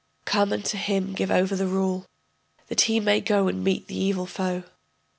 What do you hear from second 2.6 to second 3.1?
That he